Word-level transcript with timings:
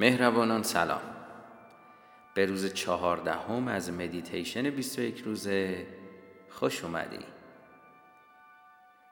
مهربانان 0.00 0.62
سلام. 0.62 1.00
به 2.34 2.46
روز 2.46 2.74
چهاردهم 2.74 3.68
از 3.68 3.92
مدیتیشن 3.92 4.70
21 4.70 5.18
روزه 5.18 5.86
خوش 6.50 6.84
اومدی. 6.84 7.18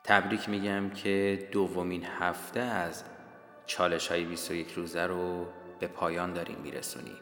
تبریک 0.05 0.49
میگم 0.49 0.91
که 0.91 1.49
دومین 1.53 2.05
هفته 2.05 2.61
از 2.61 3.05
چالش 3.67 4.09
های 4.09 4.25
21 4.25 4.73
روزه 4.73 5.07
رو 5.07 5.47
به 5.81 5.87
پایان 5.87 6.33
داریم 6.33 6.59
میرسونیم. 6.59 7.19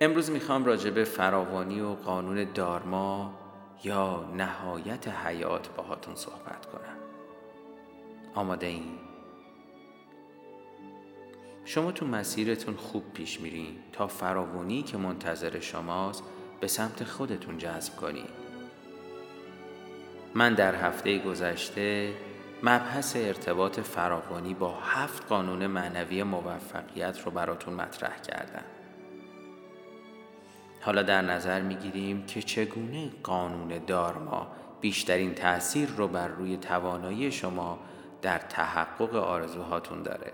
امروز 0.00 0.30
می‌خوام 0.30 0.64
راجع 0.64 0.90
به 0.90 1.04
فراوانی 1.04 1.80
و 1.80 1.94
قانون 1.94 2.52
دارما 2.54 3.38
یا 3.84 4.30
نهایت 4.36 5.08
حیات 5.08 5.68
باهاتون 5.68 6.14
صحبت 6.14 6.66
کنم. 6.66 6.96
آماده 8.34 8.66
این؟ 8.66 9.03
شما 11.64 11.92
تو 11.92 12.06
مسیرتون 12.06 12.76
خوب 12.76 13.12
پیش 13.14 13.40
میرین 13.40 13.76
تا 13.92 14.06
فراوانی 14.06 14.82
که 14.82 14.96
منتظر 14.96 15.60
شماست 15.60 16.22
به 16.60 16.66
سمت 16.66 17.04
خودتون 17.04 17.58
جذب 17.58 17.96
کنید. 17.96 18.44
من 20.34 20.54
در 20.54 20.74
هفته 20.74 21.18
گذشته 21.18 22.14
مبحث 22.62 23.16
ارتباط 23.16 23.80
فراوانی 23.80 24.54
با 24.54 24.74
هفت 24.80 25.26
قانون 25.28 25.66
معنوی 25.66 26.22
موفقیت 26.22 27.20
رو 27.24 27.30
براتون 27.30 27.74
مطرح 27.74 28.20
کردم. 28.20 28.64
حالا 30.80 31.02
در 31.02 31.22
نظر 31.22 31.60
می‌گیریم 31.60 32.26
که 32.26 32.42
چگونه 32.42 33.10
قانون 33.22 33.84
دارما 33.86 34.46
بیشترین 34.80 35.34
تأثیر 35.34 35.88
رو 35.88 36.08
بر 36.08 36.28
روی 36.28 36.56
توانایی 36.56 37.32
شما 37.32 37.78
در 38.22 38.38
تحقق 38.38 39.14
آرزوهاتون 39.14 40.02
داره. 40.02 40.32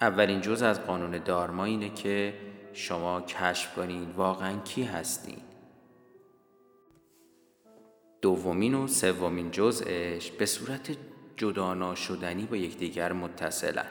اولین 0.00 0.40
جز 0.40 0.62
از 0.62 0.86
قانون 0.86 1.18
دارما 1.18 1.64
اینه 1.64 1.90
که 1.90 2.34
شما 2.72 3.20
کشف 3.20 3.74
کنید 3.74 4.14
واقعا 4.16 4.58
کی 4.58 4.82
هستین 4.82 5.38
دومین 8.22 8.74
و 8.74 8.86
سومین 8.86 9.50
جزءش 9.50 10.30
به 10.30 10.46
صورت 10.46 10.96
جدا 11.36 11.94
شدنی 11.94 12.46
با 12.46 12.56
یکدیگر 12.56 13.12
متصلن 13.12 13.90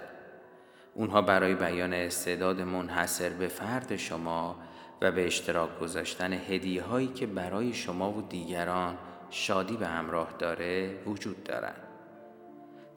اونها 0.94 1.22
برای 1.22 1.56
بیان 1.56 1.94
استعداد 1.94 2.62
منحصر 2.62 3.30
به 3.30 3.48
فرد 3.48 3.96
شما 3.96 4.56
و 5.02 5.12
به 5.12 5.26
اشتراک 5.26 5.80
گذاشتن 5.80 6.34
هدیه 6.34 6.84
هایی 6.84 7.08
که 7.08 7.28
برای 7.28 7.74
شما 7.74 8.12
و 8.12 8.22
دیگران 8.22 8.98
شادی 9.30 9.78
به 9.78 9.88
همراه 9.88 10.34
داره 10.40 11.04
وجود 11.06 11.44
دارند. 11.44 11.89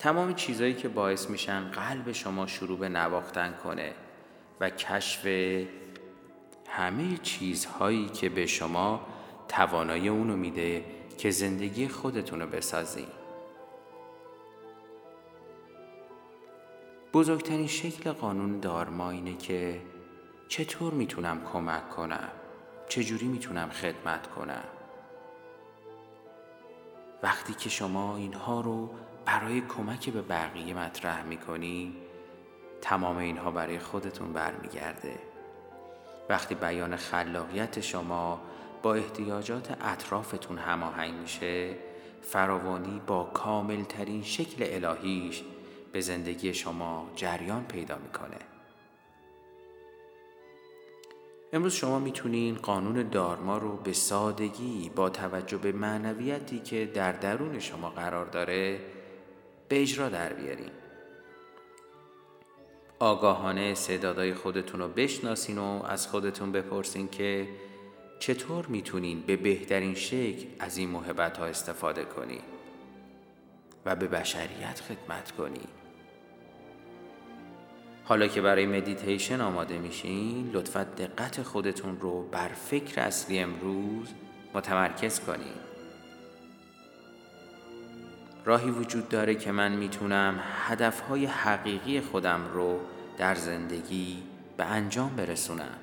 تمام 0.02 0.34
چیزهایی 0.34 0.74
که 0.74 0.88
باعث 0.88 1.30
میشن 1.30 1.70
قلب 1.70 2.12
شما 2.12 2.46
شروع 2.46 2.78
به 2.78 2.88
نواختن 2.88 3.54
کنه 3.64 3.94
و 4.60 4.70
کشف 4.70 5.26
همه 6.68 7.16
چیزهایی 7.22 8.08
که 8.08 8.28
به 8.28 8.46
شما 8.46 9.06
توانایی 9.48 10.08
اونو 10.08 10.36
میده 10.36 10.84
که 11.18 11.30
زندگی 11.30 11.88
خودتون 11.88 12.40
رو 12.40 12.46
بسازی 12.46 13.06
بزرگترین 17.12 17.66
شکل 17.66 18.12
قانون 18.12 18.60
دارما 18.60 19.10
اینه 19.10 19.36
که 19.36 19.80
چطور 20.48 20.94
می‌تونم 20.94 21.40
کمک 21.52 21.90
کنم؟ 21.90 22.28
چجوری 22.88 23.26
می‌تونم 23.26 23.68
خدمت 23.68 24.26
کنم؟ 24.26 24.64
وقتی 27.22 27.54
که 27.54 27.68
شما 27.68 28.16
اینها 28.16 28.60
رو 28.60 28.90
برای 29.24 29.60
کمک 29.60 30.10
به 30.10 30.22
بقیه 30.22 30.74
مطرح 30.74 31.24
می‌کنی 31.24 31.96
تمام 32.80 33.16
اینها 33.16 33.50
برای 33.50 33.78
خودتون 33.78 34.32
برمیگرده. 34.32 35.18
وقتی 36.28 36.54
بیان 36.54 36.96
خلاقیت 36.96 37.80
شما 37.80 38.40
با 38.82 38.94
احتیاجات 38.94 39.76
اطرافتون 39.80 40.58
هماهنگ 40.58 41.14
میشه 41.14 41.76
فراوانی 42.22 43.00
با 43.06 43.24
کامل 43.24 43.82
ترین 43.84 44.22
شکل 44.22 44.84
الهیش 44.84 45.42
به 45.92 46.00
زندگی 46.00 46.54
شما 46.54 47.10
جریان 47.16 47.64
پیدا 47.64 47.98
می‌کنه. 47.98 48.38
امروز 51.52 51.74
شما 51.74 51.98
می‌تونین 51.98 52.54
قانون 52.54 53.08
دارما 53.08 53.58
رو 53.58 53.76
به 53.76 53.92
سادگی 53.92 54.90
با 54.96 55.10
توجه 55.10 55.56
به 55.56 55.72
معنویتی 55.72 56.58
که 56.58 56.86
در 56.94 57.12
درون 57.12 57.58
شما 57.58 57.90
قرار 57.90 58.26
داره 58.26 58.80
به 59.72 59.82
اجرا 59.82 60.08
در 60.08 60.32
بیارین. 60.32 60.70
آگاهانه 62.98 63.60
استعدادهای 63.60 64.34
خودتون 64.34 64.80
رو 64.80 64.88
بشناسین 64.88 65.58
و 65.58 65.82
از 65.84 66.06
خودتون 66.06 66.52
بپرسین 66.52 67.08
که 67.08 67.48
چطور 68.18 68.66
می‌تونین 68.66 69.20
به 69.20 69.36
بهترین 69.36 69.94
شکل 69.94 70.46
از 70.58 70.76
این 70.76 70.88
محبت 70.88 71.38
ها 71.38 71.46
استفاده 71.46 72.04
کنین 72.04 72.42
و 73.84 73.96
به 73.96 74.06
بشریت 74.06 74.80
خدمت 74.80 75.32
کنین. 75.32 75.68
حالا 78.04 78.26
که 78.26 78.40
برای 78.40 78.66
مدیتیشن 78.66 79.40
آماده 79.40 79.78
میشین 79.78 80.50
لطفا 80.52 80.84
دقت 80.84 81.42
خودتون 81.42 82.00
رو 82.00 82.22
بر 82.22 82.48
فکر 82.48 83.00
اصلی 83.00 83.38
امروز 83.38 84.08
متمرکز 84.54 85.20
کنین. 85.20 85.71
راهی 88.44 88.70
وجود 88.70 89.08
داره 89.08 89.34
که 89.34 89.52
من 89.52 89.72
می‌تونم 89.72 90.40
هدفهای 90.68 91.26
حقیقی 91.26 92.00
خودم 92.00 92.40
رو 92.54 92.80
در 93.18 93.34
زندگی 93.34 94.22
به 94.56 94.64
انجام 94.64 95.16
برسونم. 95.16 95.78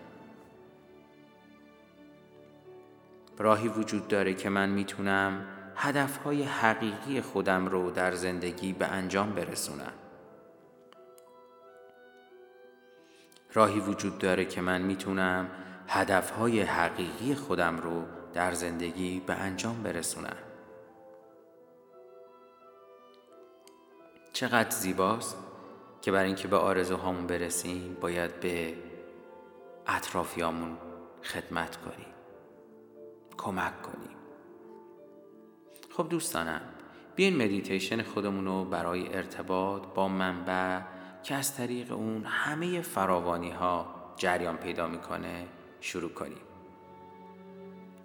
راهی 3.38 3.68
وجود 3.68 4.08
داره 4.08 4.34
که 4.34 4.50
من 4.50 4.70
می‌تونم 4.70 5.46
هدفهای 5.76 6.44
حقیقی 6.44 7.22
خودم 7.22 7.68
رو 7.68 7.92
در 7.92 8.16
زندگی 8.16 8.74
به 8.74 8.88
انجام 8.88 9.32
برسونم. 9.32 9.94
راهی 13.54 13.80
وجود 13.80 14.18
داره 14.18 14.46
که 14.46 14.62
من 14.62 14.82
می‌تونم 14.82 15.50
هدفهای 15.88 16.62
حقیقی 16.62 17.36
خودم 17.36 17.78
رو 17.78 18.06
در 18.34 18.54
زندگی 18.54 19.20
به 19.20 19.34
انجام 19.34 19.84
برسونم. 19.84 20.49
چقدر 24.40 24.70
زیباست 24.70 25.38
که 26.02 26.12
برای 26.12 26.26
اینکه 26.26 26.48
به 26.48 26.58
آرزوهامون 26.58 27.28
برسیم 27.28 27.98
باید 28.02 28.40
به 28.40 28.74
اطرافیامون 29.88 30.78
خدمت 31.24 31.78
کنیم 31.78 32.14
کمک 33.38 33.82
کنیم. 33.82 34.18
خب 35.90 36.10
دوستانم 36.10 36.62
بیاین 37.16 37.36
مدیتیشن 37.36 38.02
خودمون 38.02 38.46
رو 38.46 38.66
برای 38.66 39.16
ارتباط 39.16 39.88
با 39.96 40.08
منبع 40.08 40.82
که 41.24 41.36
از 41.36 41.56
طریق 41.56 41.92
اون 41.92 42.24
همه 42.26 42.82
فراوانی 42.82 43.52
ها 43.52 43.86
جریان 44.18 44.58
پیدا 44.58 44.88
می‌کنه 44.88 45.48
شروع 45.82 46.12
کنیم. 46.12 46.42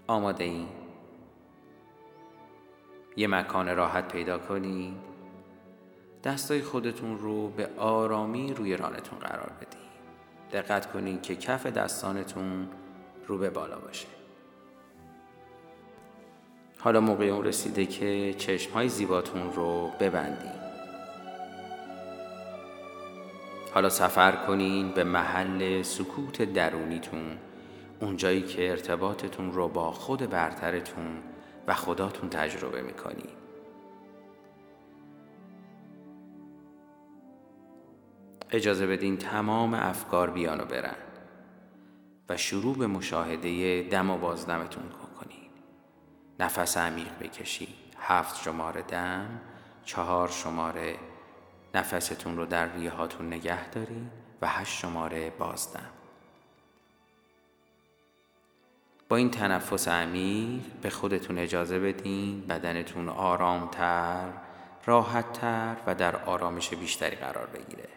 آماده 0.07 0.45
این 0.45 0.69
یه 3.17 3.27
مکان 3.27 3.77
راحت 3.77 4.13
پیدا 4.13 4.39
کنید 4.39 5.14
دستای 6.25 6.63
خودتون 6.63 7.19
رو 7.19 7.49
به 7.49 7.69
آرامی 7.77 8.55
روی 8.55 8.77
رانتون 8.77 9.19
قرار 9.19 9.53
بدین 9.61 9.85
دقت 10.53 10.93
کنین 10.93 11.21
که 11.21 11.37
کف 11.37 11.67
دستانتون 11.67 12.69
رو 13.27 13.39
به 13.39 13.51
بالا 13.51 13.79
باشه. 13.79 14.07
حالا 16.79 17.01
موقع 17.01 17.25
اون 17.25 17.45
رسیده 17.45 17.87
که 17.87 18.35
چشم 18.39 18.73
های 18.73 18.89
زیباتون 18.89 19.53
رو 19.53 19.91
ببندین. 20.01 20.53
حالا 23.75 23.89
سفر 23.89 24.33
کنین 24.47 24.91
به 24.91 25.05
محل 25.05 25.83
سکوت 25.83 26.43
درونیتون 26.43 27.39
اونجایی 28.01 28.43
که 28.43 28.71
ارتباطتون 28.71 29.53
رو 29.53 29.69
با 29.69 29.93
خود 29.93 30.31
برترتون 30.31 31.23
و 31.67 31.75
خداتون 31.75 32.31
تجربه 32.31 32.83
می‌کنید 32.83 33.44
اجازه 38.55 38.87
بدین 38.87 39.17
تمام 39.17 39.75
افکار 39.75 40.31
بیان 40.31 40.61
و 40.61 40.65
برن 40.65 40.97
و 42.29 42.37
شروع 42.37 42.77
به 42.77 42.87
مشاهده 42.87 43.83
دم 43.91 44.11
و 44.11 44.19
بازدمتون 44.19 44.83
کنید 45.21 45.51
نفس 46.41 46.77
عمیق 46.77 47.19
بکشید. 47.21 47.85
هفت 47.99 48.43
شماره 48.43 48.83
دم 48.83 49.41
چهار 49.85 50.29
شماره 50.29 50.97
نفستون 51.75 52.37
رو 52.37 52.47
در 52.47 52.73
ریه 52.73 52.91
هاتون 52.91 53.27
نگه 53.27 53.69
دارید 53.69 54.11
و 54.43 54.49
هشت 54.49 54.79
شماره 54.79 55.31
بازدم. 55.31 55.91
با 59.09 59.17
این 59.17 59.31
تنفس 59.31 59.89
عمیق 59.89 60.63
به 60.83 60.91
خودتون 60.91 61.39
اجازه 61.39 61.79
بدین 61.79 62.41
بدنتون 62.41 63.09
آرامتر 63.09 64.29
راحتتر 64.87 65.77
و 65.87 65.95
در 65.95 66.17
آرامش 66.17 66.75
بیشتری 66.75 67.17
قرار 67.17 67.47
بگیره. 67.47 67.89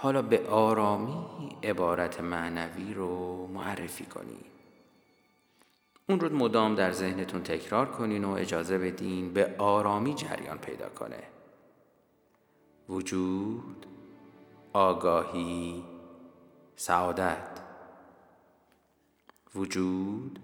حالا 0.00 0.22
به 0.22 0.48
آرامی 0.48 1.56
عبارت 1.62 2.20
معنوی 2.20 2.94
رو 2.94 3.46
معرفی 3.46 4.04
کنید 4.04 4.46
اون 6.08 6.20
رو 6.20 6.36
مدام 6.36 6.74
در 6.74 6.92
ذهنتون 6.92 7.42
تکرار 7.42 7.86
کنین 7.86 8.24
و 8.24 8.30
اجازه 8.30 8.78
بدین 8.78 9.32
به 9.32 9.54
آرامی 9.58 10.14
جریان 10.14 10.58
پیدا 10.58 10.88
کنه. 10.88 11.22
وجود 12.88 13.86
آگاهی 14.72 15.84
سعادت. 16.76 17.60
وجود 19.54 20.38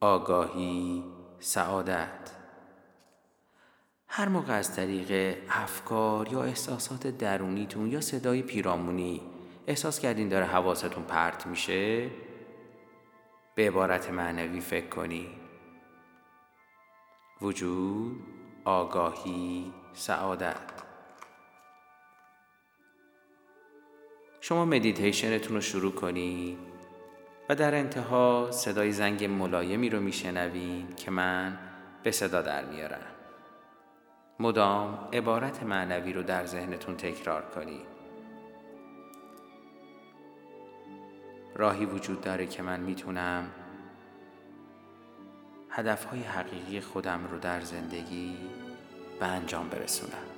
آگاهی 0.00 1.04
سعادت. 1.40 2.41
هر 4.14 4.28
موقع 4.28 4.52
از 4.52 4.76
طریق 4.76 5.38
افکار 5.50 6.32
یا 6.32 6.42
احساسات 6.42 7.06
درونیتون 7.06 7.92
یا 7.92 8.00
صدای 8.00 8.42
پیرامونی 8.42 9.20
احساس 9.66 10.00
کردین 10.00 10.28
داره 10.28 10.44
حواستون 10.44 11.04
پرت 11.04 11.46
میشه 11.46 12.10
به 13.54 13.66
عبارت 13.66 14.10
معنوی 14.10 14.60
فکر 14.60 14.86
کنی. 14.86 15.28
وجود 17.40 18.16
آگاهی 18.64 19.72
سعادت. 19.92 20.82
شما 24.40 24.64
مدیتیشنتون 24.64 25.56
رو 25.56 25.60
شروع 25.60 25.92
کنید 25.92 26.58
و 27.48 27.54
در 27.54 27.74
انتها 27.74 28.48
صدای 28.50 28.92
زنگ 28.92 29.24
ملایمی 29.24 29.90
رو 29.90 30.00
میشنوین 30.00 30.94
که 30.96 31.10
من 31.10 31.58
به 32.02 32.10
صدا 32.10 32.42
در 32.42 32.64
میارم. 32.64 33.21
مدام 34.42 35.08
عبارت 35.12 35.62
معنوی 35.62 36.12
رو 36.12 36.22
در 36.22 36.46
ذهنتون 36.46 36.96
تکرار 36.96 37.42
کنید 37.42 37.86
راهی 41.54 41.84
وجود 41.84 42.20
داره 42.20 42.46
که 42.46 42.62
من 42.62 42.80
می‌تونم 42.80 43.50
هدفهای 45.70 46.22
حقیقی 46.22 46.80
خودم 46.80 47.28
رو 47.30 47.38
در 47.38 47.60
زندگی 47.60 48.36
به 49.20 49.26
انجام 49.26 49.68
برسونم. 49.68 50.31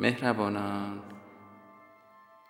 مهربانان. 0.00 1.02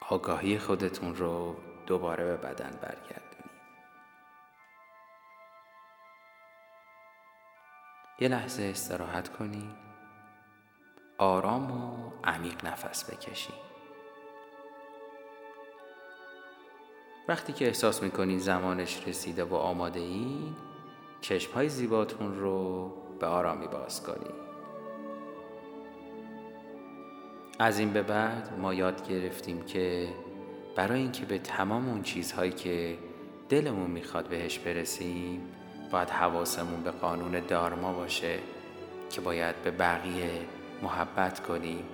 آگاهی 0.09 0.59
خودتون 0.59 1.15
رو 1.17 1.57
دوباره 1.87 2.25
به 2.25 2.37
بدن 2.37 2.71
برگردونید. 2.83 3.61
یه 8.21 8.29
لحظه 8.29 8.63
استراحت 8.63 9.37
کنید. 9.37 9.77
آرام 11.19 11.71
و 11.71 12.13
عمیق 12.25 12.67
نفس 12.67 13.11
بکشید. 13.11 13.71
وقتی 17.29 17.53
که 17.53 17.67
احساس 17.67 18.03
می‌کنید 18.03 18.39
زمانش 18.39 19.09
رسیده 19.09 19.45
و 19.45 19.55
آماده 19.55 20.01
این 20.01 20.57
چشم 21.21 21.53
های 21.53 21.69
زیباتون 21.69 22.41
رو 22.41 22.89
به 23.21 23.27
آرامی 23.27 23.67
باز 23.67 24.03
کنید. 24.03 24.50
از 27.61 27.79
این 27.79 27.93
به 27.93 28.03
بعد 28.03 28.59
ما 28.59 28.75
یاد 28.75 29.09
گرفتیم 29.09 29.63
که 29.63 30.09
برای 30.77 31.01
اینکه 31.01 31.27
به 31.27 31.39
تمام 31.39 31.89
اون 31.89 32.03
چیزهایی 32.03 32.53
که 32.53 32.99
دلمون 33.49 33.91
می‌خواد 33.91 34.29
بهش 34.29 34.59
برسیم 34.59 35.41
باید 35.91 36.11
حواسمون 36.11 36.83
به 36.83 36.91
قانون 36.91 37.41
دارما 37.49 37.93
باشه 37.93 38.39
که 39.11 39.21
باید 39.21 39.63
به 39.63 39.71
بقیه 39.71 40.31
محبت 40.83 41.41
کنیم 41.41 41.85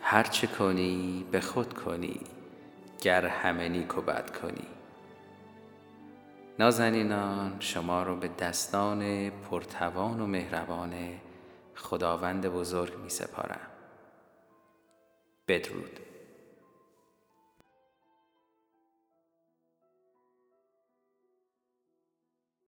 هرچه 0.00 0.46
کنی 0.46 1.26
به 1.30 1.40
خود 1.40 1.74
کنی 1.74 2.20
گر 3.02 3.26
همه 3.26 3.68
نیک 3.68 3.94
بد 3.94 4.38
کنی. 4.38 4.66
نازنینان 6.58 7.56
شما 7.60 8.02
رو 8.02 8.16
به 8.16 8.30
دستان 8.38 9.30
پرتوان 9.30 10.20
و 10.20 10.26
مهربان 10.26 10.94
خداوند 11.74 12.48
بزرگ 12.48 12.98
می 13.02 13.10
سپارم 13.10 13.75
بدرود. 15.48 16.05